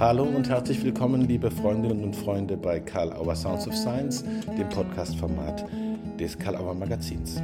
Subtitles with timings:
[0.00, 4.22] Hallo und herzlich willkommen, liebe Freundinnen und Freunde, bei Karl Auer Sounds of Science,
[4.56, 5.66] dem Podcast-Format
[6.20, 7.42] des Karl Auer Magazins.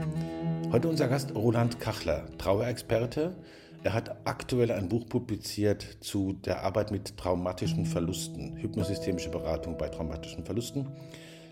[0.71, 3.35] Heute unser Gast Roland Kachler, Trauerexperte.
[3.83, 9.89] Er hat aktuell ein Buch publiziert zu der Arbeit mit traumatischen Verlusten, hypnosystemische Beratung bei
[9.89, 10.87] traumatischen Verlusten.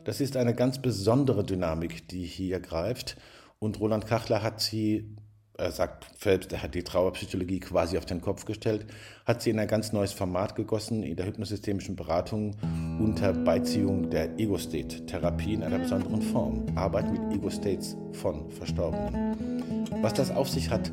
[0.05, 3.17] Das ist eine ganz besondere Dynamik, die hier greift.
[3.59, 5.17] Und Roland Kachler hat sie
[5.63, 8.87] er sagt selbst, er hat die Trauerpsychologie quasi auf den Kopf gestellt,
[9.25, 12.57] hat sie in ein ganz neues Format gegossen, in der hypnosystemischen Beratung
[12.99, 16.67] unter Beiziehung der Ego-State-Therapie in einer besonderen Form.
[16.75, 19.87] Arbeit mit Ego-States von Verstorbenen.
[20.03, 20.91] Was das auf sich hat,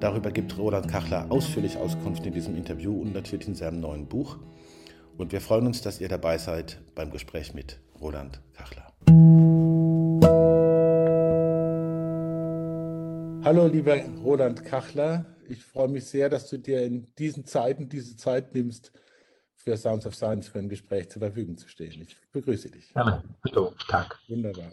[0.00, 4.38] darüber gibt Roland Kachler ausführlich Auskunft in diesem Interview und natürlich in seinem neuen Buch.
[5.16, 9.45] Und wir freuen uns, dass ihr dabei seid beim Gespräch mit Roland Kachler.
[13.46, 15.24] Hallo, lieber Roland Kachler.
[15.48, 18.90] Ich freue mich sehr, dass du dir in diesen Zeiten diese Zeit nimmst,
[19.54, 22.02] für Sounds of Science für ein Gespräch zur Verfügung zu stehen.
[22.02, 22.92] Ich begrüße dich.
[22.92, 23.22] Gerne.
[23.44, 24.18] Hallo, Tag.
[24.26, 24.72] Wunderbar.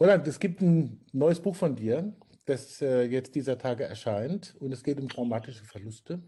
[0.00, 4.72] Roland, es gibt ein neues Buch von dir, das äh, jetzt dieser Tage erscheint und
[4.72, 6.22] es geht um traumatische Verluste.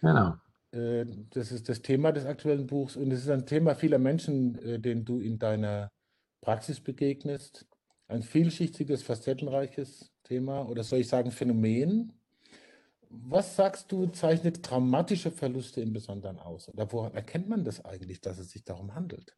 [0.00, 0.36] Genau.
[0.70, 4.56] Äh, das ist das Thema des aktuellen Buchs und es ist ein Thema vieler Menschen,
[4.62, 5.88] äh, denen du in deiner
[6.40, 7.66] Praxis begegnest.
[8.12, 12.12] Ein vielschichtiges, facettenreiches Thema oder soll ich sagen Phänomen.
[13.08, 16.68] Was sagst du, zeichnet traumatische Verluste im Besonderen aus?
[16.68, 19.34] Oder woran erkennt man das eigentlich, dass es sich darum handelt?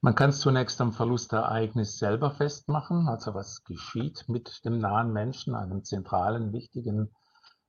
[0.00, 5.56] Man kann es zunächst am Verlustereignis selber festmachen, also was geschieht mit dem nahen Menschen,
[5.56, 7.10] einem zentralen, wichtigen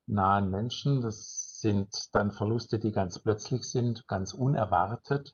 [0.06, 1.02] nahen Menschen.
[1.02, 5.34] Das sind dann Verluste, die ganz plötzlich sind, ganz unerwartet,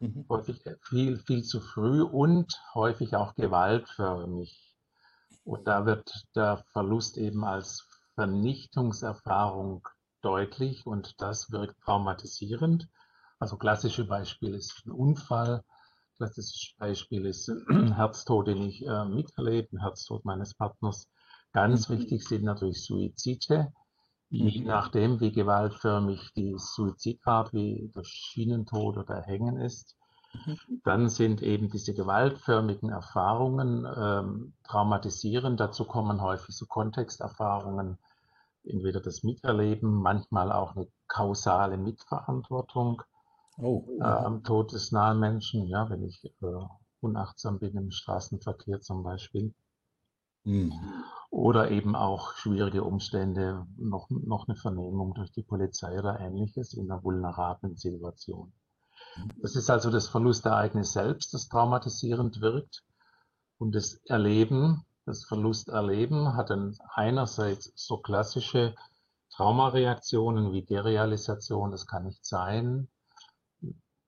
[0.00, 0.26] mhm.
[0.28, 4.76] häufig viel, viel zu früh und häufig auch gewaltförmig.
[5.44, 9.88] Und da wird der Verlust eben als Vernichtungserfahrung
[10.20, 12.88] deutlich und das wirkt traumatisierend.
[13.38, 15.62] Also klassische Beispiel ist ein Unfall,
[16.16, 21.08] klassisches Beispiel ist ein Herztod, den ich äh, miterlebe, ein Herztod meines Partners.
[21.52, 21.98] Ganz mhm.
[21.98, 23.72] wichtig sind natürlich Suizide.
[24.30, 24.66] Je mhm.
[24.66, 29.98] nachdem, wie gewaltförmig die Suizidart, wie der Schienentod oder Hängen ist,
[30.34, 30.80] Mhm.
[30.84, 35.58] Dann sind eben diese gewaltförmigen Erfahrungen ähm, traumatisierend.
[35.58, 37.98] Dazu kommen häufig so Kontexterfahrungen,
[38.64, 43.02] entweder das Miterleben, manchmal auch eine kausale Mitverantwortung
[43.56, 46.46] oh, äh, am Tod des nahen Menschen, ja, wenn ich äh,
[47.00, 49.54] unachtsam bin im Straßenverkehr zum Beispiel.
[50.44, 50.72] Mhm.
[51.30, 56.90] Oder eben auch schwierige Umstände, noch, noch eine Vernehmung durch die Polizei oder ähnliches in
[56.90, 58.52] einer vulnerablen Situation.
[59.40, 62.84] Das ist also das Verlustereignis selbst, das traumatisierend wirkt.
[63.58, 68.74] Und das Erleben, das Verlusterleben hat dann einerseits so klassische
[69.30, 72.88] Traumareaktionen wie Derealisation, das kann nicht sein.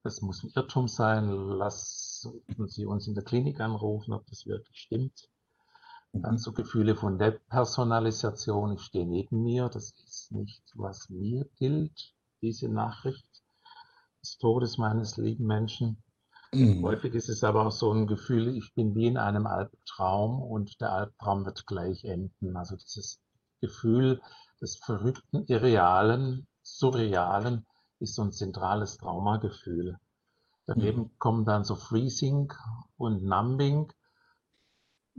[0.03, 1.29] Das muss ein Irrtum sein.
[1.29, 5.30] Lassen Sie uns in der Klinik anrufen, ob das wirklich stimmt.
[6.13, 8.73] Dann so Gefühle von Depersonalisation.
[8.73, 9.69] Ich stehe neben mir.
[9.69, 13.27] Das ist nicht, was mir gilt, diese Nachricht
[14.21, 16.03] des Todes meines lieben Menschen.
[16.53, 16.83] Mhm.
[16.83, 20.81] Häufig ist es aber auch so ein Gefühl, ich bin wie in einem Albtraum und
[20.81, 22.57] der Albtraum wird gleich enden.
[22.57, 23.21] Also dieses
[23.61, 24.21] Gefühl
[24.59, 27.65] des verrückten, irrealen, surrealen
[27.99, 29.97] ist so ein zentrales Traumagefühl.
[30.65, 31.19] Daneben mhm.
[31.19, 32.51] kommen dann so Freezing
[32.97, 33.91] und Numbing.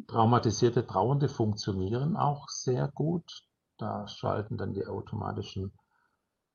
[0.06, 3.44] Traumatisierte Trauernde funktionieren auch sehr gut.
[3.76, 5.72] Da schalten dann die automatischen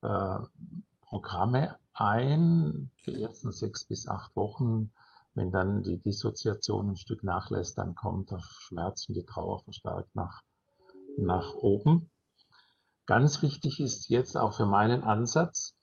[0.02, 0.40] äh,
[1.02, 4.92] Programme ein, die ersten sechs bis acht Wochen.
[5.34, 10.16] Wenn dann die Dissoziation ein Stück nachlässt, dann kommt der Schmerz und die Trauer verstärkt
[10.16, 10.42] nach,
[11.18, 12.10] nach oben.
[13.06, 15.76] Ganz wichtig ist jetzt auch für meinen Ansatz,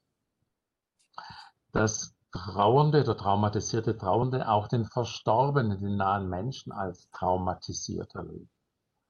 [1.72, 8.50] dass Trauernde oder traumatisierte Trauernde auch den Verstorbenen, den nahen Menschen als traumatisiert erleben.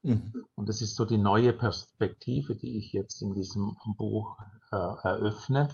[0.03, 0.45] Mhm.
[0.55, 4.37] Und das ist so die neue Perspektive, die ich jetzt in diesem Buch
[4.71, 5.69] äh, eröffne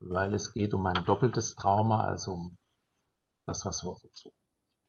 [0.00, 2.58] weil es geht um ein doppeltes Trauma, also um
[3.46, 4.32] das, was wir so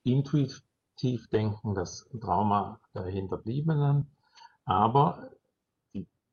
[0.03, 4.09] intuitiv denken, das Trauma der Hinterbliebenen,
[4.65, 5.31] aber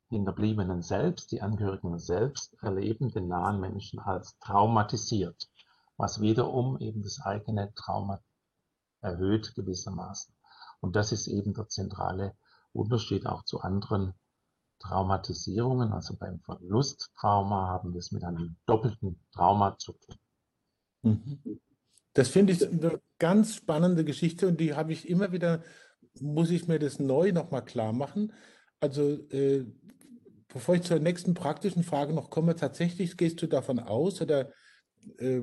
[0.09, 5.49] Hinterbliebenen selbst, die Angehörigen selbst erleben den nahen Menschen als traumatisiert,
[5.97, 8.23] was wiederum eben das eigene Trauma
[9.01, 10.35] erhöht gewissermaßen.
[10.81, 12.35] Und das ist eben der zentrale
[12.73, 14.15] Unterschied auch zu anderen
[14.79, 20.17] Traumatisierungen, also beim Verlusttrauma, haben wir es mit einem doppelten Trauma zu tun.
[21.03, 21.61] Mhm.
[22.15, 25.63] Das finde ich eine ganz spannende Geschichte und die habe ich immer wieder,
[26.21, 28.33] muss ich mir das neu nochmal klar machen.
[28.81, 29.67] Also äh,
[30.53, 34.51] bevor ich zur nächsten praktischen Frage noch komme, tatsächlich gehst du davon aus oder
[35.19, 35.43] äh,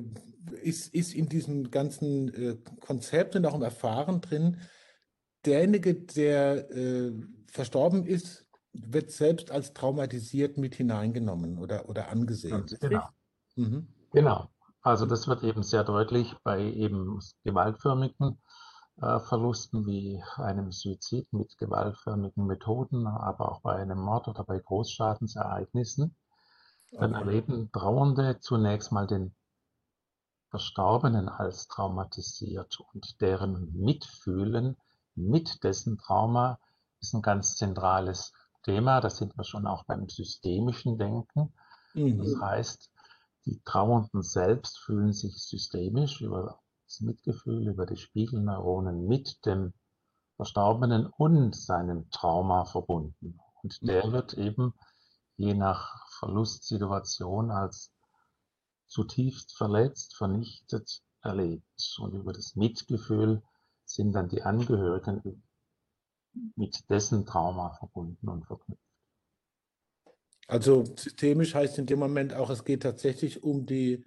[0.62, 4.60] ist, ist in diesem ganzen äh, Konzept und auch im Erfahren drin,
[5.44, 7.12] derjenige, der äh,
[7.46, 12.66] verstorben ist, wird selbst als traumatisiert mit hineingenommen oder, oder angesehen.
[12.80, 13.08] Genau.
[13.54, 13.88] Mhm.
[14.12, 14.50] Genau.
[14.82, 18.38] Also das wird eben sehr deutlich bei eben gewaltförmigen
[18.98, 26.16] Verlusten wie einem Suizid mit gewaltförmigen Methoden, aber auch bei einem Mord oder bei Großschadensereignissen.
[26.92, 27.24] Dann okay.
[27.24, 29.34] erleben Trauernde zunächst mal den
[30.48, 34.76] Verstorbenen als traumatisiert und deren Mitfühlen
[35.14, 36.58] mit dessen Trauma
[37.00, 38.32] ist ein ganz zentrales
[38.62, 39.00] Thema.
[39.00, 41.52] Da sind wir schon auch beim systemischen Denken.
[41.94, 42.18] Mhm.
[42.18, 42.90] Das heißt,
[43.44, 49.74] die Trauernden selbst fühlen sich systemisch über das Mitgefühl, über die Spiegelneuronen mit dem
[50.36, 53.40] Verstorbenen und seinem Trauma verbunden.
[53.62, 54.12] Und der mhm.
[54.12, 54.74] wird eben
[55.36, 57.92] je nach Verlustsituation als
[58.86, 61.98] zutiefst verletzt, vernichtet erlebt.
[61.98, 63.42] Und über das Mitgefühl
[63.84, 65.42] sind dann die Angehörigen
[66.54, 68.82] mit dessen Trauma verbunden und verknüpft.
[70.48, 74.04] Also systemisch heißt in dem Moment auch, es geht tatsächlich um die,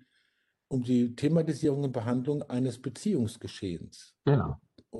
[0.69, 4.15] um die Thematisierung und Behandlung eines Beziehungsgeschehens.
[4.23, 4.57] Genau.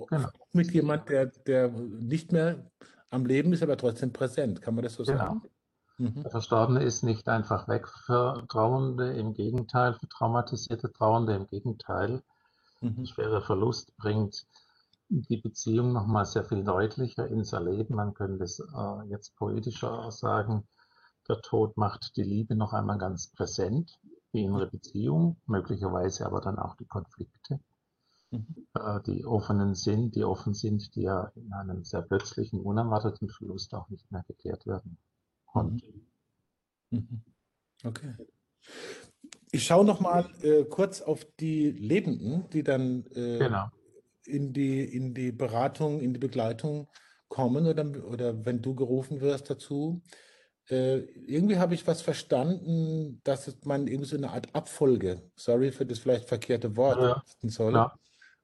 [0.10, 0.30] genau.
[0.52, 2.70] Mit jemand, der, der nicht mehr
[3.10, 4.62] am Leben ist, aber trotzdem präsent.
[4.62, 5.18] Kann man das so genau.
[5.18, 5.42] sagen?
[6.00, 6.24] Mhm.
[6.24, 12.24] Der Verstorbene ist nicht einfach weg für Trauernde, im Gegenteil, für traumatisierte Trauernde, im Gegenteil.
[12.82, 13.06] Mhm.
[13.06, 14.48] Schwerer Verlust bringt
[15.10, 17.96] die Beziehung nochmal sehr viel deutlicher ins Erleben.
[17.96, 20.68] Man könnte es äh, jetzt poetischer sagen.
[21.28, 24.00] Der Tod macht die Liebe noch einmal ganz präsent,
[24.34, 27.60] die innere Beziehung, möglicherweise aber dann auch die Konflikte,
[28.32, 28.68] mhm.
[28.76, 33.74] äh, die offenen sind, die offen sind, die ja in einem sehr plötzlichen, unerwarteten Verlust
[33.74, 34.98] auch nicht mehr geklärt werden
[35.46, 36.08] konnten.
[36.90, 36.98] Mhm.
[36.98, 37.22] mhm.
[37.84, 38.14] Okay.
[39.52, 43.70] Ich schaue noch mal äh, kurz auf die Lebenden, die dann äh, genau
[44.30, 46.88] in die, in die Beratung, in die Begleitung
[47.28, 50.02] kommen oder, oder wenn du gerufen wirst dazu.
[50.70, 55.86] Äh, irgendwie habe ich was verstanden, dass man irgendwie so eine Art Abfolge, sorry für
[55.86, 57.74] das vielleicht verkehrte Wort, ja, soll.
[57.74, 57.96] Ja.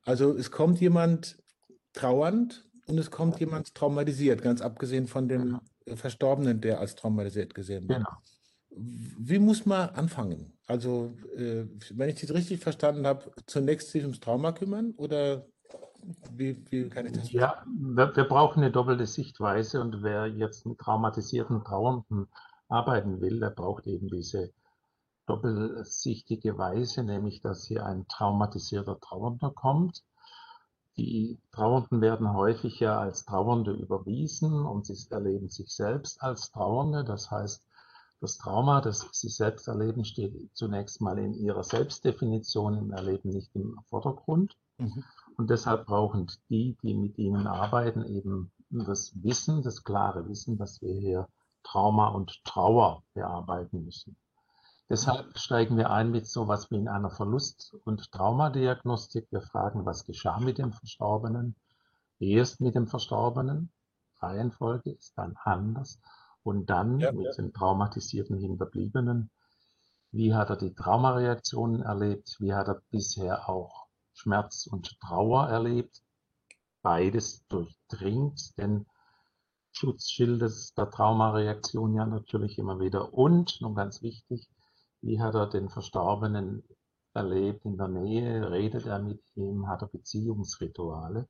[0.04, 1.38] Also es kommt jemand
[1.94, 5.98] trauernd und es kommt jemand traumatisiert, ganz abgesehen von dem genau.
[5.98, 8.00] Verstorbenen, der als traumatisiert gesehen wird.
[8.00, 8.18] Genau.
[8.78, 10.52] Wie muss man anfangen?
[10.68, 15.48] Also, äh, wenn ich das richtig verstanden habe, zunächst sich ums Trauma kümmern oder
[16.32, 20.66] wie, wie kann ich das Ja, wir, wir, brauchen eine doppelte Sichtweise und wer jetzt
[20.66, 22.28] mit traumatisierten Trauernden
[22.68, 24.52] arbeiten will, der braucht eben diese
[25.26, 30.04] doppelsichtige Weise, nämlich dass hier ein traumatisierter Trauernder kommt.
[30.98, 37.04] Die Trauernden werden häufig ja als Trauernde überwiesen und sie erleben sich selbst als Trauernde.
[37.04, 37.66] Das heißt,
[38.22, 43.54] das Trauma, das sie selbst erleben, steht zunächst mal in ihrer Selbstdefinition im Erleben nicht
[43.56, 44.56] im Vordergrund.
[44.78, 45.04] Mhm.
[45.38, 50.82] Und deshalb brauchen die, die mit ihnen arbeiten, eben das Wissen, das klare Wissen, dass
[50.82, 51.28] wir hier
[51.64, 54.16] Trauma und Trauer bearbeiten müssen.
[54.88, 59.28] Deshalb steigen wir ein mit so etwas wie in einer Verlust- und Traumadiagnostik.
[59.32, 61.56] Wir fragen, was geschah mit dem Verstorbenen?
[62.20, 63.72] Erst mit dem Verstorbenen,
[64.20, 66.00] Reihenfolge ist dann anders.
[66.44, 67.32] Und dann ja, mit ja.
[67.34, 69.32] dem traumatisierten Hinterbliebenen.
[70.12, 72.38] Wie hat er die Traumareaktionen erlebt?
[72.40, 73.85] Wie hat er bisher auch
[74.16, 76.02] Schmerz und Trauer erlebt.
[76.82, 78.86] Beides durchdringt den
[79.72, 83.14] Schutzschildes der Traumareaktion ja natürlich immer wieder.
[83.14, 84.50] Und, nun ganz wichtig,
[85.02, 86.64] wie hat er den Verstorbenen
[87.14, 88.50] erlebt in der Nähe?
[88.50, 89.68] Redet er mit ihm?
[89.68, 91.28] Hat er Beziehungsrituale?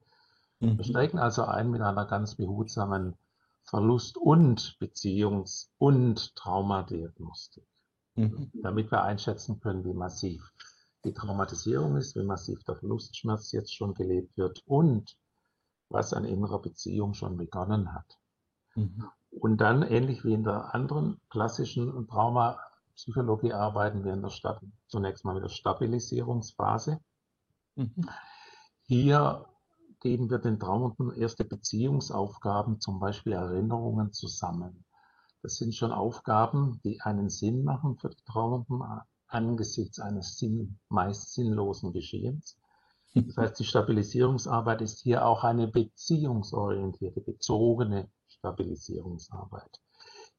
[0.60, 0.78] Mhm.
[0.78, 3.16] Wir steigen also ein mit einer ganz behutsamen
[3.64, 7.66] Verlust- und Beziehungs- und Traumadiagnostik,
[8.14, 8.52] mhm.
[8.62, 10.54] damit wir einschätzen können, wie massiv
[11.06, 15.16] die Traumatisierung ist, wie massiv der Verlustschmerz jetzt schon gelebt wird und
[15.90, 18.18] was an innerer Beziehung schon begonnen hat.
[18.76, 19.06] Mhm.
[19.30, 25.26] Und dann, ähnlich wie in der anderen klassischen Traumapsychologie, arbeiten wir in der Stab zunächst
[25.26, 27.00] mal mit der Stabilisierungsphase.
[27.76, 28.10] Mhm.
[28.88, 29.46] Hier
[30.00, 34.86] geben wir den Trauernden erste Beziehungsaufgaben, zum Beispiel Erinnerungen zusammen.
[35.42, 38.82] Das sind schon Aufgaben, die einen Sinn machen für die Trauernden,
[39.36, 42.58] angesichts eines sinn, meist sinnlosen Geschehens.
[43.14, 49.80] Das heißt, die Stabilisierungsarbeit ist hier auch eine beziehungsorientierte, bezogene Stabilisierungsarbeit,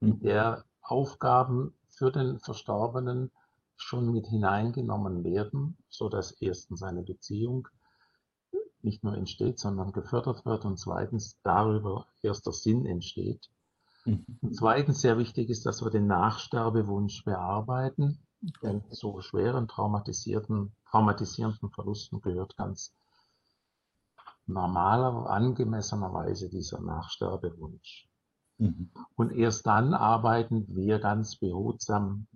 [0.01, 0.21] in mhm.
[0.21, 3.31] der Aufgaben für den Verstorbenen
[3.77, 7.69] schon mit hineingenommen werden, so dass erstens eine Beziehung
[8.83, 13.51] nicht nur entsteht, sondern gefördert wird und zweitens darüber erster Sinn entsteht.
[14.05, 14.25] Mhm.
[14.41, 18.26] Und zweitens sehr wichtig ist, dass wir den Nachsterbewunsch bearbeiten.
[18.63, 22.95] Denn zu schweren traumatisierten, traumatisierenden Verlusten gehört ganz
[24.47, 28.09] normaler, angemessenerweise dieser Nachsterbewunsch.
[28.59, 28.91] Mhm.
[29.17, 32.27] Und erst dann arbeiten wir ganz behutsam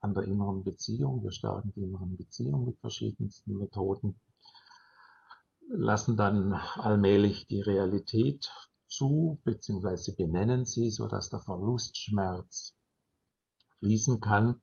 [0.00, 1.22] an der inneren Beziehung.
[1.22, 4.18] Wir stärken die inneren Beziehung mit verschiedensten Methoden,
[5.68, 8.50] lassen dann allmählich die Realität
[8.86, 12.74] zu, beziehungsweise benennen sie, sodass der Verlustschmerz
[13.80, 14.60] fließen kann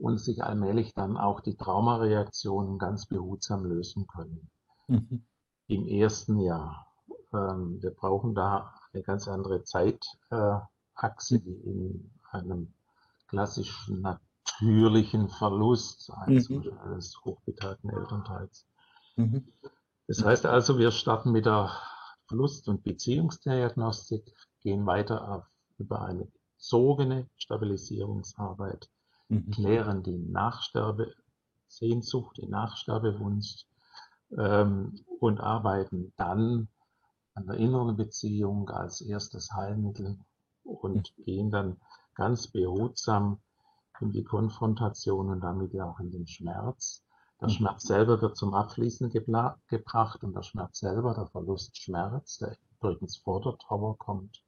[0.00, 4.50] und sich allmählich dann auch die Traumareaktionen ganz behutsam lösen können.
[4.88, 5.24] Mhm.
[5.66, 6.86] Im ersten Jahr.
[7.32, 12.72] Ähm, wir brauchen da eine ganz andere Zeitachse äh, wie in einem
[13.28, 16.72] klassischen natürlichen Verlust eines, mhm.
[16.84, 18.66] eines hochbetagten Elternteils.
[19.16, 19.46] Mhm.
[20.08, 21.70] Das heißt also, wir starten mit der
[22.26, 24.24] Verlust- und Beziehungsdiagnostik,
[24.62, 25.44] gehen weiter auf,
[25.78, 26.26] über eine
[26.56, 28.88] sogene Stabilisierungsarbeit,
[29.30, 29.50] mhm.
[29.50, 33.64] klären die Nachsterbesehnsucht, den Nachsterbewunsch
[34.36, 36.68] ähm, und arbeiten dann
[37.34, 40.18] an der inneren Beziehung als erstes Heilmittel
[40.64, 41.24] und mhm.
[41.24, 41.76] gehen dann
[42.14, 43.38] ganz behutsam
[44.00, 47.04] in die Konfrontation und damit ja auch in den Schmerz.
[47.40, 47.52] Der mhm.
[47.52, 53.40] Schmerz selber wird zum Abfließen gebracht und der Schmerz selber, der Verlustschmerz, der übrigens vor
[53.40, 54.42] der Trauer kommt,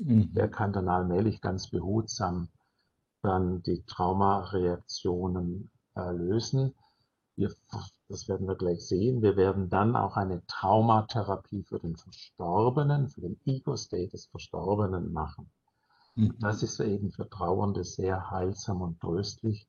[0.00, 0.32] mhm.
[0.32, 2.48] der kann dann allmählich ganz behutsam
[3.22, 6.74] dann die Traumareaktionen lösen.
[7.36, 7.54] Wir,
[8.08, 9.22] das werden wir gleich sehen.
[9.22, 15.50] Wir werden dann auch eine Traumatherapie für den Verstorbenen, für den Ego-State des Verstorbenen machen.
[16.14, 16.34] Mhm.
[16.40, 19.66] Das ist eben für Trauernde sehr heilsam und tröstlich.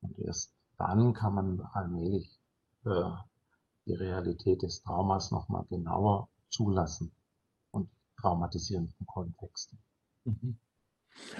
[0.00, 2.38] Und erst dann kann man allmählich
[2.84, 3.10] äh,
[3.86, 7.12] die Realität des Traumas nochmal genauer zulassen
[7.70, 7.88] und
[8.20, 9.78] traumatisierenden Kontexten.
[10.24, 10.58] Mhm.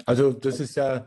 [0.05, 1.05] Also das ist ja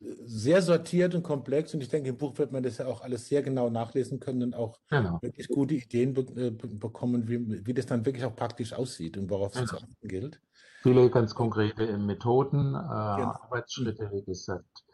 [0.00, 3.26] sehr sortiert und komplex und ich denke, im Buch wird man das ja auch alles
[3.26, 5.20] sehr genau nachlesen können und auch genau.
[5.22, 9.28] wirklich gute Ideen be äh, bekommen, wie, wie das dann wirklich auch praktisch aussieht und
[9.28, 9.82] worauf es genau.
[10.02, 10.40] gilt.
[10.82, 13.34] Viele ganz konkrete Methoden, äh, genau.
[13.42, 14.84] Arbeitsschritte, wie gesagt,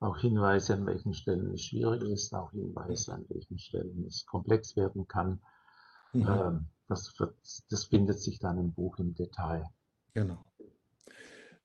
[0.00, 4.76] auch Hinweise, an welchen Stellen es schwierig ist, auch Hinweise, an welchen Stellen es komplex
[4.76, 5.40] werden kann.
[6.12, 6.28] Mhm.
[6.28, 7.34] Ähm, das, wird,
[7.70, 9.64] das findet sich dann im Buch im Detail.
[10.14, 10.42] Genau.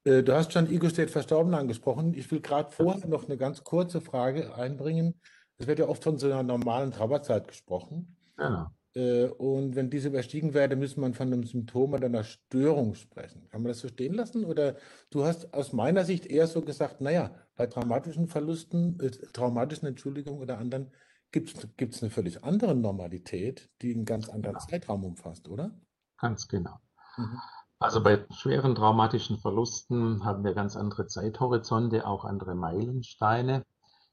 [0.03, 2.13] Äh, du hast schon Ego State Verstorben angesprochen.
[2.13, 5.19] Ich will gerade vorher noch eine ganz kurze Frage einbringen.
[5.57, 8.17] Es wird ja oft von so einer normalen Trauerzeit gesprochen.
[8.37, 8.67] Genau.
[8.93, 13.47] Und wenn diese überstiegen werde, müsste man von einem Symptom oder einer Störung sprechen.
[13.47, 14.43] Kann man das so stehen lassen?
[14.43, 14.75] Oder
[15.11, 20.41] du hast aus meiner Sicht eher so gesagt, naja, bei traumatischen Verlusten, äh, traumatischen Entschuldigungen
[20.41, 20.91] oder anderen
[21.31, 24.65] gibt es eine völlig andere Normalität, die einen ganz anderen genau.
[24.65, 25.71] Zeitraum umfasst, oder?
[26.17, 26.75] Ganz genau.
[27.17, 27.37] Mhm.
[27.81, 33.65] Also bei schweren traumatischen Verlusten haben wir ganz andere Zeithorizonte, auch andere Meilensteine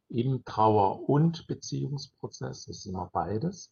[0.08, 2.64] im Trauer- und Beziehungsprozess.
[2.64, 3.70] Das ist immer beides.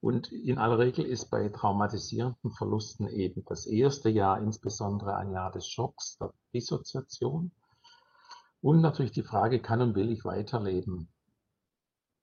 [0.00, 5.50] Und in aller Regel ist bei traumatisierenden Verlusten eben das erste Jahr insbesondere ein Jahr
[5.50, 7.50] des Schocks, der Dissoziation.
[8.60, 11.08] Und natürlich die Frage, kann und will ich weiterleben?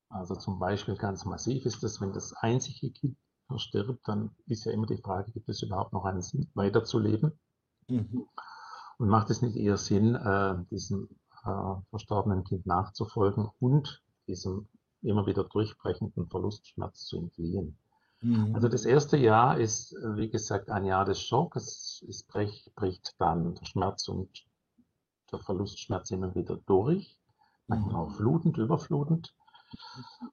[0.08, 3.18] Also zum Beispiel ganz massiv ist es, wenn das einzige Kind
[3.52, 7.40] verstirbt, dann ist ja immer die Frage, gibt es überhaupt noch einen Sinn, weiterzuleben?
[7.88, 8.28] Mhm.
[8.98, 11.10] Und macht es nicht eher Sinn, äh, diesem
[11.46, 14.68] äh, verstorbenen Kind nachzufolgen und diesem
[15.02, 17.78] immer wieder durchbrechenden Verlustschmerz zu entfliehen.
[18.22, 18.54] Mhm.
[18.54, 22.04] Also das erste Jahr ist, wie gesagt, ein Jahr des Schocks.
[22.08, 24.46] Es bricht, bricht dann der Schmerz und
[25.32, 27.18] der Verlustschmerz immer wieder durch,
[27.68, 29.34] manchmal auch flutend, überflutend.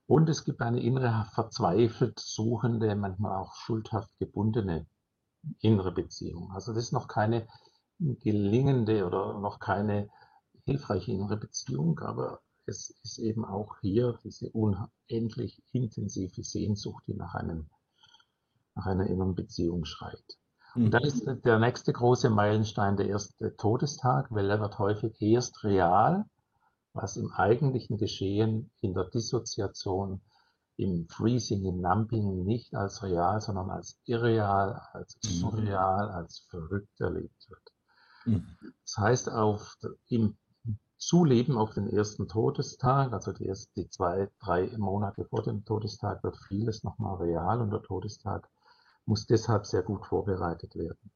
[0.06, 4.86] Und es gibt eine innere verzweifelt suchende, manchmal auch schuldhaft gebundene
[5.60, 6.50] innere Beziehung.
[6.52, 7.46] Also das ist noch keine
[7.98, 10.08] gelingende oder noch keine
[10.64, 17.34] hilfreiche innere Beziehung, aber es ist eben auch hier diese unendlich intensive Sehnsucht, die nach,
[17.34, 17.68] einem,
[18.74, 20.38] nach einer inneren Beziehung schreit.
[20.74, 20.90] Und mhm.
[20.90, 26.26] dann ist der nächste große Meilenstein der erste Todestag, weil er wird häufig erst real,
[27.00, 30.20] was im eigentlichen Geschehen in der Dissoziation,
[30.76, 35.28] im Freezing, im Numbing nicht als real, sondern als irreal, als mhm.
[35.28, 37.72] surreal, als verrückt erlebt wird.
[38.26, 38.56] Mhm.
[38.84, 39.76] Das heißt, auf,
[40.08, 40.36] im
[40.96, 46.22] Zuleben auf den ersten Todestag, also die, ersten, die zwei, drei Monate vor dem Todestag,
[46.24, 48.48] wird vieles nochmal real und der Todestag
[49.04, 51.10] muss deshalb sehr gut vorbereitet werden.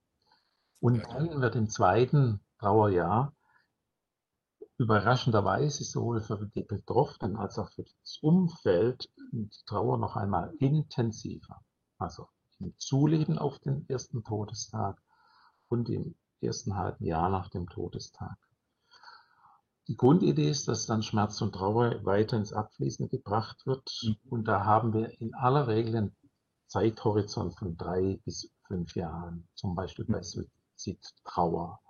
[0.80, 3.32] Und dann wird im zweiten Trauerjahr
[4.78, 11.60] überraschenderweise sowohl für die Betroffenen als auch für das Umfeld die Trauer noch einmal intensiver.
[11.98, 15.00] Also im Zuleben auf den ersten Todestag
[15.68, 18.36] und im ersten halben Jahr nach dem Todestag.
[19.88, 23.90] Die Grundidee ist, dass dann Schmerz und Trauer weiter ins Abfließen gebracht wird.
[24.02, 24.16] Mhm.
[24.30, 26.16] Und da haben wir in aller Regel einen
[26.68, 30.48] Zeithorizont von drei bis fünf Jahren, zum Beispiel bei mhm.
[30.76, 31.80] Suizidtrauer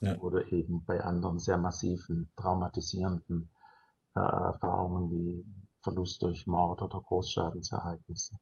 [0.00, 0.18] ja.
[0.18, 3.50] oder eben bei anderen sehr massiven, traumatisierenden
[4.14, 5.46] äh, Erfahrungen wie
[5.82, 8.36] Verlust durch Mord oder Großschadensereignisse.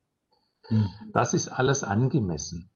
[0.70, 0.88] Mhm.
[1.12, 2.70] Das ist alles angemessen.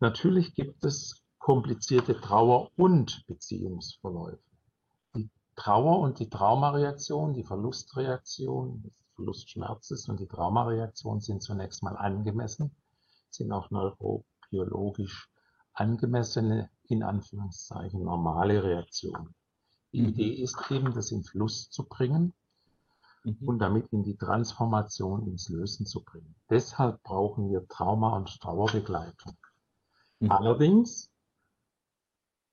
[0.00, 4.42] Natürlich gibt es komplizierte Trauer- und Beziehungsverläufe.
[5.16, 11.96] Die Trauer- und die Traumareaktion, die Verlustreaktion des Verlustschmerzes und die Traumareaktion sind zunächst mal
[11.96, 12.76] angemessen,
[13.30, 15.28] sind auch neurobiologisch
[15.72, 19.34] angemessene, in Anführungszeichen, normale Reaktionen.
[19.92, 20.08] Die mhm.
[20.08, 22.34] Idee ist eben, das in Fluss zu bringen
[23.24, 23.36] mhm.
[23.46, 26.34] und damit in die Transformation, ins Lösen zu bringen.
[26.50, 29.36] Deshalb brauchen wir Trauma- und Trauerbegleitung.
[30.20, 30.32] Mhm.
[30.32, 31.10] Allerdings,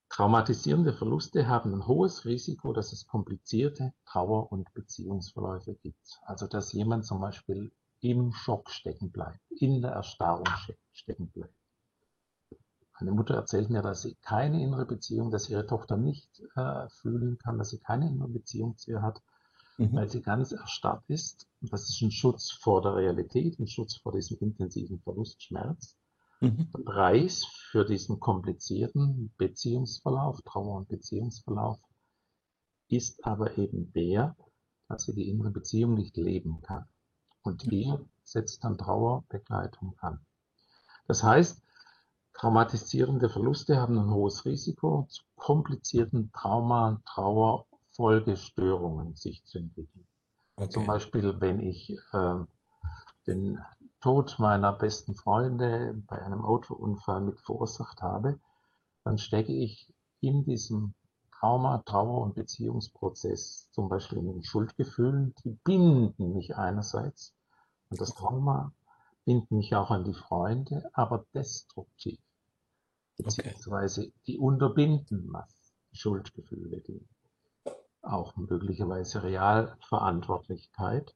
[0.10, 6.20] traumatisierende Verluste haben ein hohes Risiko, dass es komplizierte Trauer- und Beziehungsverläufe gibt.
[6.24, 10.46] Also dass jemand zum Beispiel im Schock stecken bleibt, in der Erstarrung
[10.94, 11.54] stecken bleibt.
[13.00, 17.38] Meine Mutter erzählt mir, dass sie keine innere Beziehung, dass ihre Tochter nicht äh, fühlen
[17.38, 19.22] kann, dass sie keine innere Beziehung zu ihr hat,
[19.78, 19.94] mhm.
[19.94, 21.48] weil sie ganz erstarrt ist.
[21.62, 25.98] Und das ist ein Schutz vor der Realität, ein Schutz vor diesem intensiven Verlustschmerz.
[26.40, 26.70] Mhm.
[26.72, 31.80] Der Preis für diesen komplizierten Beziehungsverlauf, Trauer- und Beziehungsverlauf,
[32.88, 34.38] ist aber eben der,
[34.88, 36.86] dass sie die innere Beziehung nicht leben kann.
[37.42, 40.26] Und hier setzt dann Trauerbegleitung an.
[41.08, 41.62] Das heißt,
[42.38, 47.66] Traumatisierende Verluste haben ein hohes Risiko, zu komplizierten Trauma- Trauer,
[47.96, 50.06] Folgestörungen sich zu entwickeln.
[50.58, 50.70] Okay.
[50.70, 52.36] Zum Beispiel, wenn ich äh,
[53.28, 53.60] den
[54.02, 58.40] Tod meiner besten Freunde bei einem Autounfall mit verursacht habe,
[59.04, 60.94] dann stecke ich in diesem
[61.40, 67.34] Trauma, Trauer und Beziehungsprozess, zum Beispiel in den Schuldgefühlen, die binden mich einerseits
[67.90, 68.74] und das Trauma
[69.26, 72.20] bindet mich auch an die Freunde, aber destruktiv
[73.18, 74.14] beziehungsweise okay.
[74.28, 75.56] die unterbinden was,
[75.92, 77.08] die Schuldgefühle, die
[78.02, 81.16] auch möglicherweise Realverantwortlichkeit.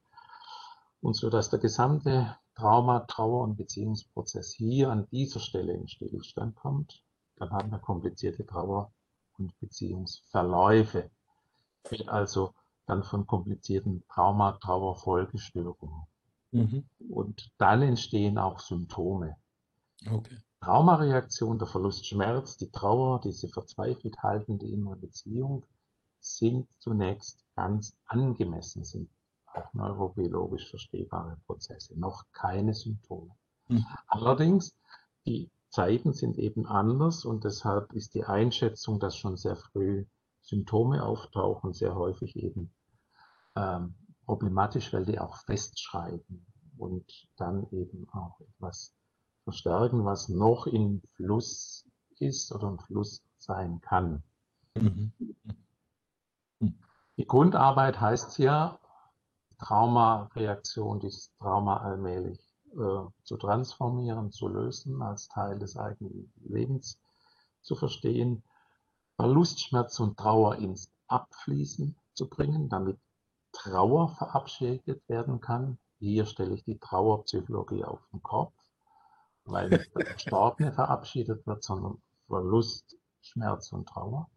[1.00, 6.56] Und so dass der gesamte Trauma, Trauer und Beziehungsprozess hier an dieser Stelle in Stillstand
[6.56, 7.02] kommt,
[7.36, 8.92] dann haben wir komplizierte Trauer-
[9.38, 11.10] und Beziehungsverläufe.
[11.88, 12.54] Wird also
[12.86, 16.06] dann von komplizierten Trauma, Trauer, Folgestörungen.
[16.52, 16.84] Mhm.
[17.08, 19.36] Und dann entstehen auch Symptome.
[20.10, 20.38] Okay.
[20.60, 25.64] Traumareaktion, der Verlust, Schmerz, die Trauer, diese verzweifelt haltende innere Beziehung
[26.20, 29.10] sind zunächst ganz angemessen, sind
[29.46, 33.34] auch neurobiologisch verstehbare Prozesse, noch keine Symptome.
[33.68, 33.86] Mhm.
[34.06, 34.76] Allerdings,
[35.26, 40.04] die Zeiten sind eben anders und deshalb ist die Einschätzung, dass schon sehr früh
[40.42, 42.74] Symptome auftauchen, sehr häufig eben
[43.56, 43.94] ähm,
[44.30, 46.46] problematisch, weil die auch festschreiben
[46.78, 48.94] und dann eben auch etwas
[49.42, 51.84] verstärken, was noch im Fluss
[52.20, 54.22] ist oder im Fluss sein kann.
[57.16, 58.78] Die Grundarbeit heißt ja,
[59.58, 62.38] Traumareaktion, dieses Trauma allmählich
[62.74, 67.00] äh, zu transformieren, zu lösen, als Teil des eigenen Lebens
[67.62, 68.44] zu verstehen,
[69.16, 72.96] Verlustschmerz und Trauer ins Abfließen zu bringen, damit
[73.62, 75.78] Trauer verabschiedet werden kann.
[75.98, 78.52] Hier stelle ich die Trauerpsychologie auf den Kopf
[79.44, 84.30] weil nicht der Verstorbene verabschiedet wird, sondern Verlust, Schmerz und Trauer.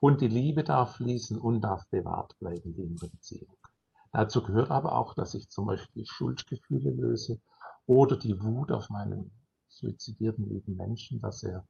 [0.00, 3.56] Und die Liebe darf fließen und darf bewahrt bleiben, die innere Beziehung.
[4.12, 7.40] Dazu gehört aber auch, dass ich zum Beispiel Schuldgefühle löse
[7.86, 9.30] oder die Wut auf meinen
[9.68, 11.66] suizidierten lieben Menschen, dass er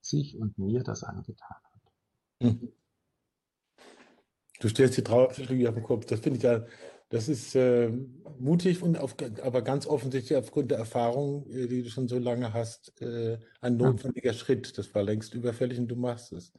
[0.00, 1.92] sich und mir das angetan hat.
[2.40, 2.72] Mhm.
[4.60, 6.06] Du stellst die Trauerpsychologie auf den Kopf.
[6.06, 6.64] Das finde ich ja
[7.10, 7.90] das ist äh,
[8.38, 12.52] mutig und auf, aber ganz offensichtlich aufgrund der Erfahrung, äh, die du schon so lange
[12.52, 14.34] hast, äh, ein notwendiger ja.
[14.34, 14.76] Schritt.
[14.76, 16.52] Das war längst überfällig und du machst es.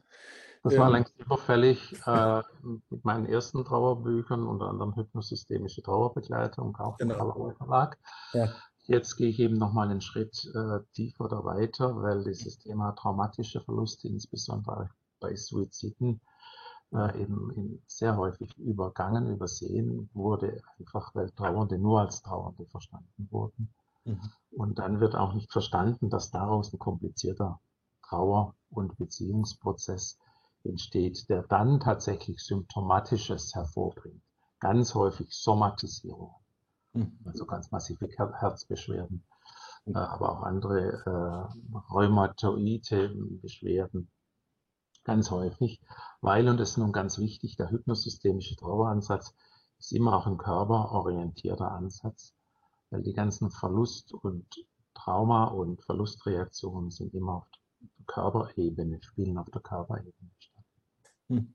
[0.62, 2.42] Das war ähm, längst überfällig äh,
[2.90, 7.52] mit meinen ersten Trauerbüchern, unter anderem Hypnosystemische Trauerbegleitung, auch im genau.
[7.56, 7.98] Verlag.
[8.32, 8.52] Ja.
[8.82, 13.60] Jetzt gehe ich eben nochmal einen Schritt äh, tiefer oder weiter, weil dieses Thema traumatische
[13.60, 16.20] Verluste, insbesondere bei Suiziden,
[16.92, 23.28] äh, eben in, sehr häufig übergangen, übersehen wurde, einfach weil Trauernde nur als Trauernde verstanden
[23.30, 23.72] wurden.
[24.04, 24.20] Mhm.
[24.50, 27.60] Und dann wird auch nicht verstanden, dass daraus ein komplizierter
[28.02, 30.18] Trauer- und Beziehungsprozess
[30.64, 34.22] entsteht, der dann tatsächlich Symptomatisches hervorbringt.
[34.58, 36.34] Ganz häufig Somatisierung,
[36.92, 37.18] mhm.
[37.24, 39.24] also ganz massive Herzbeschwerden,
[39.86, 39.94] mhm.
[39.94, 44.10] äh, aber auch andere äh, rheumatoide Beschwerden,
[45.04, 45.80] ganz häufig,
[46.20, 49.34] weil, und das ist nun ganz wichtig, der hypnosystemische Traueransatz
[49.78, 52.34] ist immer auch ein körperorientierter Ansatz,
[52.90, 54.46] weil die ganzen Verlust- und
[54.94, 57.60] Trauma- und Verlustreaktionen sind immer auf der
[58.06, 60.64] Körperebene, spielen auf der Körperebene statt.
[61.28, 61.54] Hm.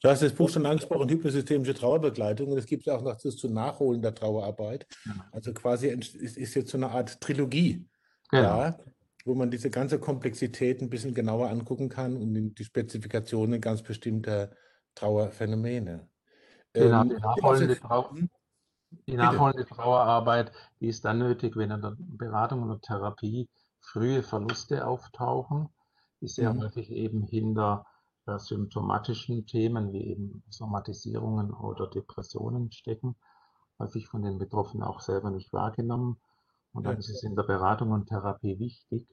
[0.00, 2.50] Du hast das Buch schon angesprochen, hypnosystemische Trauerbegleitung.
[2.50, 4.86] Und es gibt auch noch das zu Nachholen der Trauerarbeit.
[5.30, 7.86] Also quasi ist, ist jetzt so eine Art Trilogie
[8.30, 8.42] genau.
[8.42, 8.78] da,
[9.24, 14.50] wo man diese ganze Komplexität ein bisschen genauer angucken kann und die Spezifikationen ganz bestimmter
[14.94, 16.08] Trauerphänomene.
[16.72, 18.30] Genau, ähm, die nachfolgende, Trau hm?
[19.06, 23.48] die nachfolgende Trauerarbeit, die ist dann nötig, wenn in der Beratung oder Therapie
[23.80, 25.68] frühe Verluste auftauchen,
[26.20, 26.62] die sehr mhm.
[26.62, 27.86] häufig eben hinter
[28.26, 33.16] äh, symptomatischen Themen wie eben Somatisierungen oder Depressionen stecken,
[33.78, 36.20] häufig von den Betroffenen auch selber nicht wahrgenommen.
[36.72, 39.06] Und dann ist es in der Beratung und Therapie wichtig,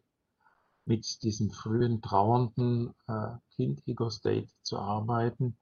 [0.86, 5.58] mit diesem frühen trauernden äh, Kind-Ego-State zu arbeiten,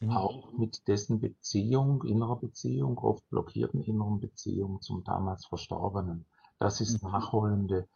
[0.00, 0.10] mhm.
[0.10, 6.24] auch mit dessen Beziehung, innerer Beziehung, oft blockierten inneren Beziehung zum damals Verstorbenen.
[6.58, 7.10] Das ist mhm.
[7.10, 7.88] nachholende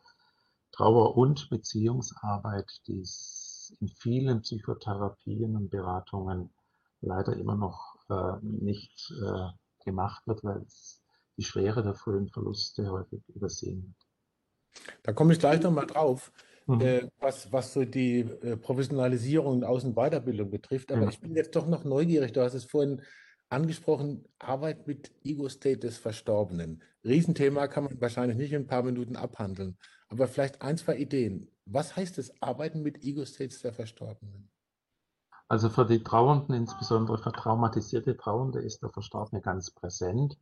[0.73, 6.51] Trauer- und Beziehungsarbeit, die es in vielen Psychotherapien und Beratungen
[7.01, 9.49] leider immer noch äh, nicht äh,
[9.85, 11.01] gemacht wird, weil es
[11.37, 14.97] die Schwere der frühen Verluste häufig übersehen wird.
[15.03, 16.33] Da komme ich gleich nochmal drauf,
[16.67, 16.81] mhm.
[16.81, 20.93] äh, was, was so die äh, Professionalisierung und Außenweiterbildung betrifft.
[20.93, 21.09] Aber mhm.
[21.09, 22.33] ich bin jetzt doch noch neugierig.
[22.33, 23.03] Du hast es vorhin
[23.49, 26.83] angesprochen, Arbeit mit Ego-State des Verstorbenen.
[27.05, 29.79] Riesenthema kann man wahrscheinlich nicht in ein paar Minuten abhandeln.
[30.09, 31.51] Aber vielleicht ein, zwei Ideen.
[31.65, 34.51] Was heißt es, Arbeiten mit Ego-States der Verstorbenen?
[35.49, 40.37] Also für die Trauernden, insbesondere für traumatisierte Trauernde, ist der Verstorbene ganz präsent.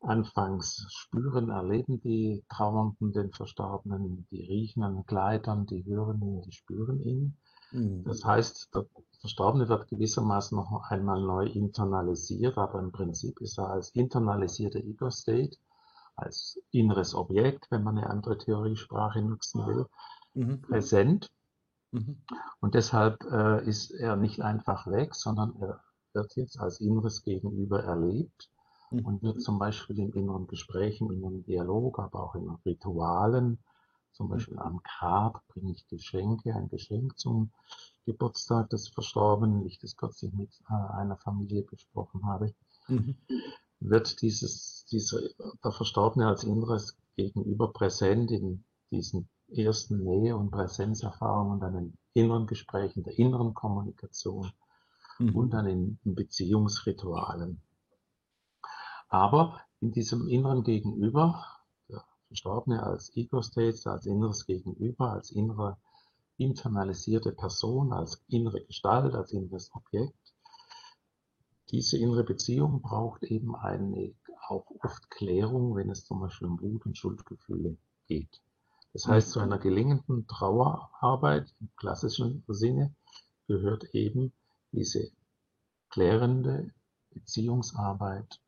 [0.00, 6.52] Anfangs spüren, erleben die Trauernden den Verstorbenen, die riechen an Kleidern, die hören ihn, die
[6.52, 7.36] spüren ihn.
[7.72, 8.04] Mhm.
[8.04, 8.86] Das heißt, der
[9.20, 15.56] Verstorbene wird gewissermaßen noch einmal neu internalisiert, aber im Prinzip ist er als internalisierter Ego-State
[16.16, 19.86] als inneres Objekt, wenn man eine andere Theoriesprache nutzen will,
[20.34, 20.62] mhm.
[20.62, 21.30] präsent.
[21.92, 22.22] Mhm.
[22.60, 25.80] Und deshalb äh, ist er nicht einfach weg, sondern er
[26.14, 28.50] wird jetzt als inneres Gegenüber erlebt.
[28.90, 33.58] Und wird zum Beispiel in inneren Gesprächen, in einem Dialog, aber auch in Ritualen,
[34.12, 37.50] zum Beispiel am Grab bringe ich Geschenke, ein Geschenk zum
[38.06, 42.54] Geburtstag des Verstorbenen, wie ich das kürzlich mit äh, einer Familie besprochen habe.
[42.88, 43.16] Mhm
[43.80, 45.20] wird dieses, dieser,
[45.64, 52.46] der Verstorbene als inneres Gegenüber präsent in diesen ersten Nähe- und Präsenzerfahrungen, dann in inneren
[52.46, 54.50] Gesprächen, der inneren Kommunikation
[55.18, 55.36] mhm.
[55.36, 57.60] und dann in, in Beziehungsritualen.
[59.08, 61.44] Aber in diesem inneren Gegenüber,
[61.88, 65.76] der Verstorbene als Ego-State, als inneres Gegenüber, als innere
[66.38, 70.34] internalisierte Person, als innere Gestalt, als inneres Objekt,
[71.70, 74.14] diese innere Beziehung braucht eben eine
[74.48, 78.40] auch oft Klärung, wenn es zum Beispiel um Wut und Schuldgefühle geht.
[78.92, 82.94] Das heißt, zu einer gelingenden Trauerarbeit im klassischen Sinne
[83.48, 84.32] gehört eben
[84.72, 85.10] diese
[85.90, 86.72] klärende
[87.10, 88.40] Beziehungsarbeit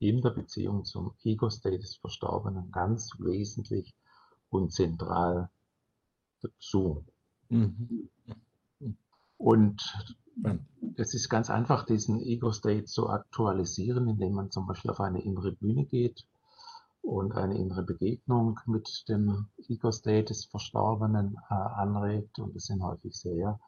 [0.00, 3.94] in der Beziehung zum Ego-State des Verstorbenen ganz wesentlich
[4.48, 5.50] und zentral
[6.40, 7.04] dazu.
[7.50, 8.08] Mhm.
[9.36, 9.94] Und
[10.96, 15.52] es ist ganz einfach, diesen Ego-State zu aktualisieren, indem man zum Beispiel auf eine innere
[15.52, 16.26] Bühne geht
[17.02, 22.38] und eine innere Begegnung mit dem Ego-State des Verstorbenen äh, anregt.
[22.38, 23.60] Und es sind häufig sehr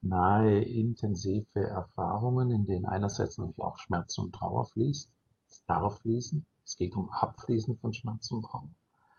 [0.00, 5.10] nahe, intensive Erfahrungen, in denen einerseits natürlich auch Schmerz und Trauer fließt.
[5.48, 6.44] Es darf fließen.
[6.64, 8.68] Es geht um Abfließen von Schmerz und Trauer.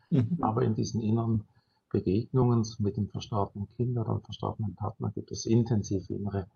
[0.10, 0.38] Mhm.
[0.42, 1.48] Aber in diesen inneren
[1.92, 6.48] Begegnungen mit dem verstorbenen Kind oder dem verstorbenen Partner gibt es intensive innere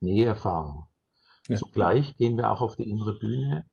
[0.00, 0.86] Näherfahrung.
[1.48, 1.56] Ja.
[1.56, 3.64] Zugleich gehen wir auch auf die innere Bühne,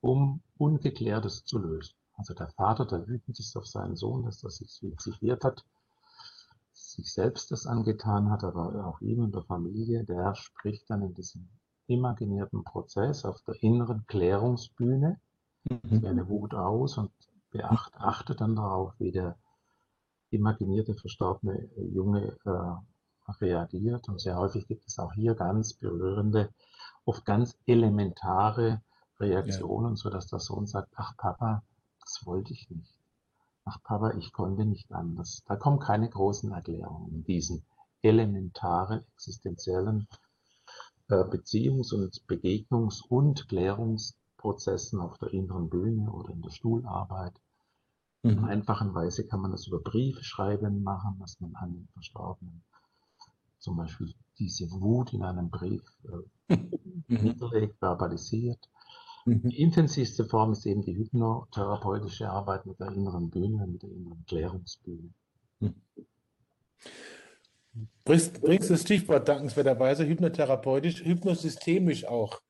[0.00, 1.94] um Ungeklärtes zu lösen.
[2.14, 5.64] Also der Vater, der wütend ist auf seinen Sohn, dass er sich suizidiert hat,
[6.72, 11.14] sich selbst das angetan hat, aber auch ihm und der Familie, der spricht dann in
[11.14, 11.48] diesem
[11.90, 15.20] imaginierten Prozess auf der inneren Klärungsbühne
[15.64, 16.00] mhm.
[16.00, 17.10] seine Wut aus und
[17.50, 19.36] beacht, achtet dann darauf, wie der
[20.30, 24.08] imaginierte verstorbene Junge äh, reagiert.
[24.08, 26.50] Und sehr häufig gibt es auch hier ganz berührende,
[27.04, 28.82] oft ganz elementare
[29.18, 29.96] Reaktionen, ja.
[29.96, 31.62] sodass der Sohn sagt, ach Papa,
[32.00, 32.94] das wollte ich nicht.
[33.64, 35.42] Ach Papa, ich konnte nicht anders.
[35.46, 37.64] Da kommen keine großen Erklärungen in diesen
[38.02, 40.08] elementaren, existenziellen
[41.16, 47.34] Beziehungs- und Begegnungs- und Klärungsprozessen auf der inneren Bühne oder in der Stuhlarbeit.
[48.22, 48.30] Mhm.
[48.30, 52.62] In einfachen Weise kann man das über Briefe schreiben machen, was man an den Verstorbenen
[53.60, 55.82] zum Beispiel diese Wut in einem Brief
[56.48, 56.56] äh,
[57.08, 57.22] mhm.
[57.22, 58.68] niederlegt, verbalisiert.
[59.26, 59.48] Mhm.
[59.50, 64.24] Die intensivste Form ist eben die hypnotherapeutische Arbeit mit der inneren Bühne, mit der inneren
[64.26, 65.10] Klärungsbühne.
[68.04, 72.40] Bringst, bringst das Stichwort dankenswerterweise hypnotherapeutisch, hypnosystemisch auch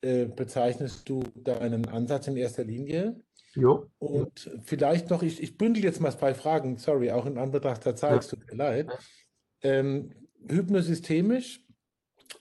[0.00, 3.20] äh, bezeichnest du deinen Ansatz in erster Linie?
[3.54, 3.86] Jo.
[3.98, 7.96] Und vielleicht noch, ich, ich bündel jetzt mal zwei Fragen, sorry, auch in Anbetracht der
[7.96, 8.88] Zeit, es tut mir leid.
[9.62, 10.12] Ähm,
[10.48, 11.64] hypnosystemisch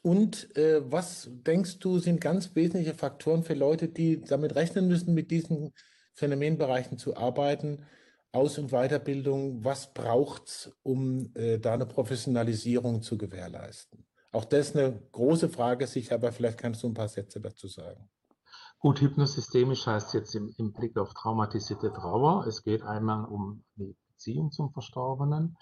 [0.01, 5.13] und äh, was denkst du sind ganz wesentliche Faktoren für Leute, die damit rechnen müssen,
[5.13, 5.73] mit diesen
[6.13, 7.85] Phänomenbereichen zu arbeiten?
[8.37, 14.05] Aus- und Weiterbildung, was braucht es, um äh, da eine Professionalisierung zu gewährleisten?
[14.31, 17.67] Auch das ist eine große Frage, sicher, aber vielleicht kannst du ein paar Sätze dazu
[17.67, 18.07] sagen.
[18.77, 23.95] Gut, hypnosystemisch heißt jetzt im, im Blick auf traumatisierte Trauer, es geht einmal um die
[24.09, 25.57] Beziehung zum Verstorbenen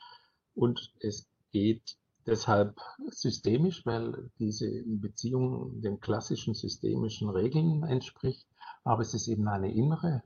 [0.53, 1.95] und es geht
[2.27, 2.77] deshalb
[3.09, 8.45] systemisch, weil diese Beziehung den klassischen systemischen Regeln entspricht,
[8.83, 10.23] aber es ist eben eine innere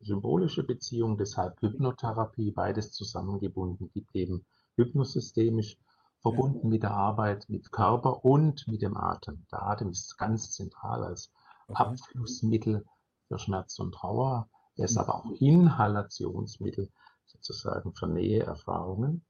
[0.00, 4.44] symbolische Beziehung, deshalb Hypnotherapie, beides zusammengebunden, gibt eben
[4.76, 5.76] hypnosystemisch
[6.20, 9.46] verbunden mit der Arbeit mit Körper und mit dem Atem.
[9.50, 11.32] Der Atem ist ganz zentral als
[11.68, 11.82] okay.
[11.82, 12.84] Abflussmittel
[13.28, 14.48] für Schmerz und Trauer.
[14.76, 15.00] Er ist mhm.
[15.00, 16.90] aber auch Inhalationsmittel
[17.26, 19.24] sozusagen für Näheerfahrungen.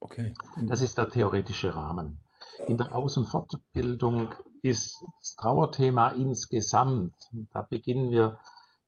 [0.00, 0.34] Okay.
[0.62, 2.20] Das ist der theoretische Rahmen.
[2.66, 7.14] In der Aus- und Fortbildung ist das Trauerthema insgesamt,
[7.52, 8.38] da beginnen wir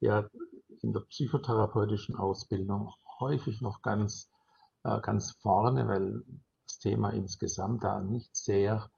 [0.01, 0.29] ja
[0.83, 4.31] in der psychotherapeutischen Ausbildung häufig noch ganz,
[4.85, 6.23] äh, ganz vorne, weil
[6.67, 8.91] das Thema insgesamt da nicht sehr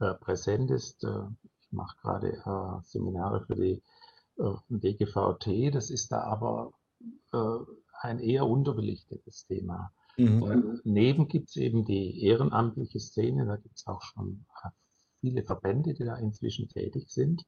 [0.00, 1.04] äh, präsent ist.
[1.04, 1.26] Äh,
[1.60, 3.82] ich mache gerade äh, Seminare für die
[4.38, 6.72] äh, DGVT, das ist da aber
[7.32, 7.58] äh,
[8.00, 9.92] ein eher unterbelichtetes Thema.
[10.16, 10.80] Mhm.
[10.84, 14.68] Daneben gibt es eben die ehrenamtliche Szene, da gibt es auch schon äh,
[15.20, 17.44] viele Verbände, die da inzwischen tätig sind.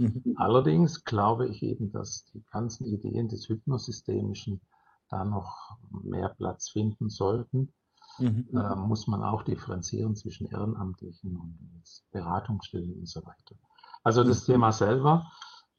[0.00, 0.34] Mhm.
[0.36, 4.62] Allerdings glaube ich eben, dass die ganzen Ideen des Hypnosystemischen
[5.10, 7.74] da noch mehr Platz finden sollten.
[8.18, 8.48] Mhm.
[8.50, 13.56] Da muss man auch differenzieren zwischen Ehrenamtlichen und Beratungsstellen und so weiter.
[14.02, 14.52] Also das mhm.
[14.52, 15.30] Thema selber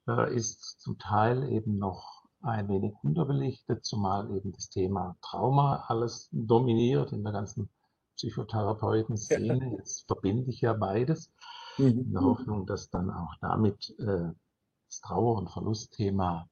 [0.08, 6.30] äh, ist zum Teil eben noch ein wenig unterbelichtet, zumal eben das Thema Trauma alles
[6.32, 7.70] dominiert in der ganzen
[8.16, 9.78] Psychotherapeuten-Szene.
[9.78, 11.32] Jetzt verbinde ich ja beides
[11.78, 12.26] in der mhm.
[12.26, 14.32] Hoffnung, dass dann auch damit äh,
[14.88, 16.48] das Trauer- und Verlustthema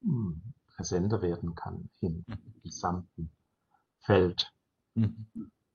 [0.00, 0.42] mh, hm,
[0.74, 2.54] präsenter werden kann im mhm.
[2.62, 3.30] gesamten
[4.00, 4.50] Feld.
[4.94, 5.26] Mhm.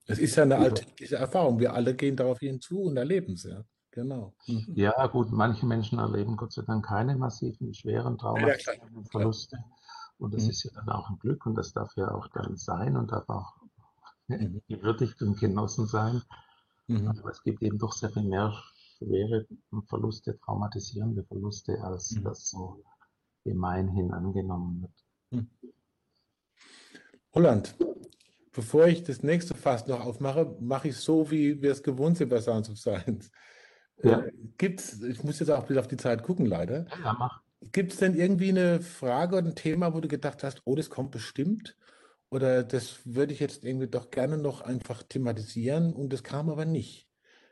[0.06, 1.60] Es ist ja eine alltägliche Erfahrung.
[1.60, 3.64] Wir alle gehen darauf hinzu und erleben es ja.
[3.92, 4.36] Genau.
[4.46, 4.74] Mhm.
[4.76, 9.58] Ja, gut, manche Menschen erleben Gott sei Dank keine massiven, schweren traumatischen ja, Verluste.
[10.20, 10.50] Und das mhm.
[10.52, 13.28] ist ja dann auch ein Glück und das darf ja auch dann sein und darf
[13.28, 13.56] auch
[14.28, 14.62] mhm.
[14.68, 16.22] gewürdigt und genossen sein.
[16.88, 17.08] Mhm.
[17.08, 18.54] Aber es gibt eben doch sehr viel mehr
[18.98, 19.46] schwere
[19.88, 22.24] Verluste, traumatisierende Verluste, als mhm.
[22.24, 22.84] das so
[23.44, 25.06] gemeinhin angenommen wird.
[25.32, 25.50] Mhm.
[27.34, 27.76] Holland,
[28.52, 32.30] bevor ich das nächste Fass noch aufmache, mache ich so, wie wir es gewohnt sind
[32.30, 33.32] bei Sounds of Science.
[34.04, 34.22] Ja.
[34.22, 36.86] Äh, gibt's, ich muss jetzt auch bis auf die Zeit gucken, leider.
[37.04, 37.42] Ja, mach.
[37.72, 40.90] Gibt es denn irgendwie eine Frage oder ein Thema, wo du gedacht hast, oh, das
[40.90, 41.76] kommt bestimmt?
[42.30, 46.66] Oder das würde ich jetzt irgendwie doch gerne noch einfach thematisieren und das kam aber
[46.66, 47.08] nicht.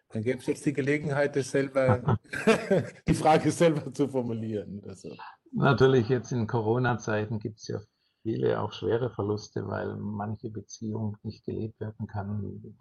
[0.09, 2.17] Dann gäbe es jetzt die Gelegenheit, das selber,
[3.07, 4.81] die Frage selber zu formulieren.
[4.87, 5.15] Also.
[5.51, 7.79] Natürlich, jetzt in Corona-Zeiten gibt es ja
[8.21, 12.75] viele auch schwere Verluste, weil manche Beziehung nicht gelebt werden kann.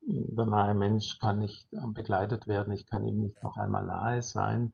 [0.00, 4.72] Der nahe Mensch kann nicht begleitet werden, ich kann ihm nicht noch einmal nahe sein.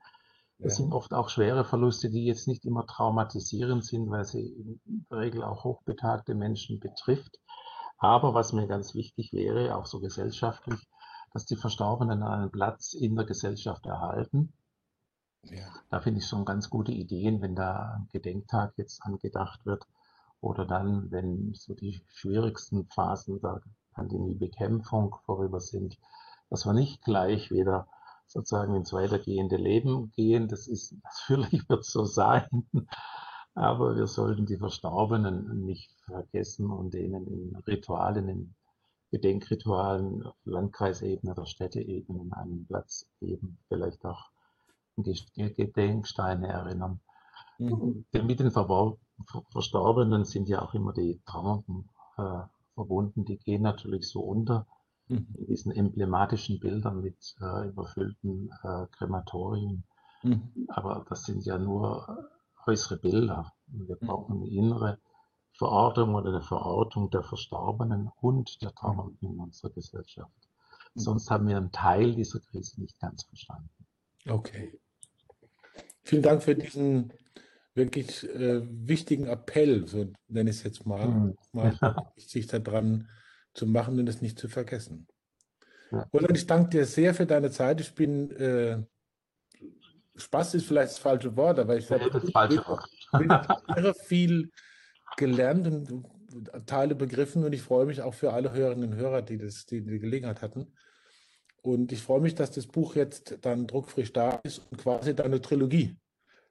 [0.59, 0.71] Ja.
[0.71, 5.18] sind oft auch schwere Verluste, die jetzt nicht immer traumatisierend sind, weil sie in der
[5.18, 7.38] Regel auch hochbetagte Menschen betrifft.
[7.99, 10.81] Aber was mir ganz wichtig wäre, auch so gesellschaftlich,
[11.33, 14.53] dass die Verstorbenen einen Platz in der Gesellschaft erhalten.
[15.42, 15.66] Ja.
[15.90, 19.87] Da finde ich schon ganz gute Ideen, wenn da ein Gedenktag jetzt angedacht wird
[20.40, 25.99] oder dann, wenn so die schwierigsten Phasen der Pandemiebekämpfung vorüber sind,
[26.51, 27.87] dass wir nicht gleich wieder
[28.29, 30.49] sozusagen ins weitergehende Leben gehen.
[30.49, 30.95] Das ist
[31.29, 32.69] natürlich wird so sein,
[33.55, 38.55] aber wir sollten die Verstorbenen nicht vergessen und denen in Ritualen, in
[39.11, 44.31] Gedenkritualen auf Landkreisebene oder Städteebene einen Platz geben, vielleicht auch
[44.97, 47.01] Gedenksteine erinnern.
[47.59, 48.05] Mhm.
[48.12, 52.43] Denn mit den Verstorbenen sind ja auch immer die Trauernden äh,
[52.75, 54.67] verbunden, die gehen natürlich so unter.
[55.09, 59.85] In diesen emblematischen Bildern mit äh, überfüllten äh, Krematorien.
[60.23, 60.66] Mhm.
[60.68, 62.29] Aber das sind ja nur
[62.66, 63.53] äußere Bilder.
[63.66, 64.07] Wir mhm.
[64.07, 64.99] brauchen eine innere
[65.53, 70.33] Verortung oder eine Verortung der Verstorbenen und der Trauernden in unserer Gesellschaft.
[70.94, 73.71] Sonst haben wir einen Teil dieser Krise nicht ganz verstanden.
[74.29, 74.79] Okay.
[76.03, 77.12] Vielen Dank für diesen
[77.75, 81.38] wirklich äh, wichtigen Appell, so nenne ich es jetzt mal, mhm.
[81.53, 81.75] mal
[82.16, 83.09] sich daran
[83.59, 85.07] zu machen und es nicht zu vergessen.
[85.90, 86.09] Ja.
[86.12, 87.81] Roland, ich danke dir sehr für deine Zeit.
[87.81, 88.83] Ich bin, äh,
[90.16, 92.11] Spaß ist vielleicht das falsche Wort, aber ich habe
[93.75, 94.51] sehr viel
[95.16, 96.07] gelernt und
[96.66, 99.83] Teile begriffen und ich freue mich auch für alle Hörerinnen und Hörer, die, das, die
[99.83, 100.73] die Gelegenheit hatten.
[101.62, 105.27] Und ich freue mich, dass das Buch jetzt dann druckfrisch da ist und quasi dann
[105.27, 105.97] eine Trilogie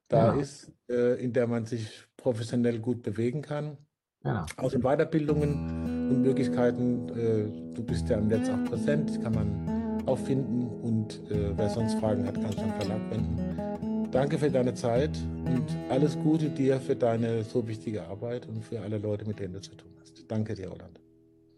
[0.08, 0.40] da ja.
[0.40, 3.78] ist, äh, in der man sich professionell gut bewegen kann.
[4.24, 4.46] Ja.
[4.56, 7.08] Auch in Weiterbildungen Möglichkeiten.
[7.10, 10.66] Äh, du bist ja im Netz auch präsent, kann man auch finden.
[10.82, 14.10] Und äh, wer sonst Fragen hat, kann sich am Verlag wenden.
[14.10, 18.80] Danke für deine Zeit und alles Gute dir für deine so wichtige Arbeit und für
[18.80, 20.24] alle Leute, mit denen du zu tun hast.
[20.28, 20.98] Danke dir, Roland.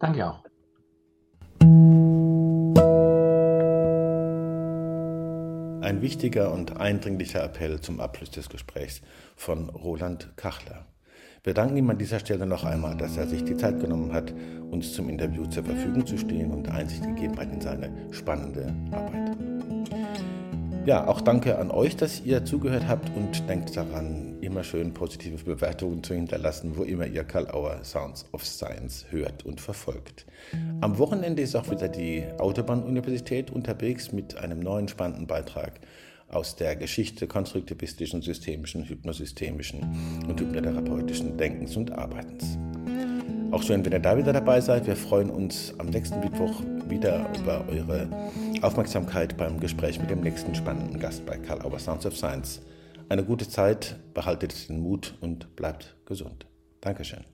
[0.00, 0.42] Danke auch.
[5.82, 9.00] Ein wichtiger und eindringlicher Appell zum Abschluss des Gesprächs
[9.36, 10.89] von Roland Kachler.
[11.42, 14.34] Wir danken ihm an dieser Stelle noch einmal, dass er sich die Zeit genommen hat,
[14.70, 19.38] uns zum Interview zur Verfügung zu stehen und Einsicht gegeben hat in seine spannende Arbeit.
[20.84, 25.42] Ja, auch danke an euch, dass ihr zugehört habt und denkt daran, immer schön positive
[25.42, 30.26] Bewertungen zu hinterlassen, wo immer ihr Karl Auer Sounds of Science hört und verfolgt.
[30.82, 35.80] Am Wochenende ist auch wieder die Autobahn-Universität unterwegs mit einem neuen spannenden Beitrag
[36.30, 39.80] aus der Geschichte konstruktivistischen, systemischen, hypnosystemischen
[40.28, 42.58] und hypnotherapeutischen Denkens und Arbeitens.
[43.50, 44.86] Auch schön, wenn ihr da wieder dabei seid.
[44.86, 48.08] Wir freuen uns am nächsten Mittwoch wieder über eure
[48.62, 52.60] Aufmerksamkeit beim Gespräch mit dem nächsten spannenden Gast bei Karl Auer Sounds of Science.
[53.08, 56.46] Eine gute Zeit, behaltet den Mut und bleibt gesund.
[56.80, 57.24] Dankeschön.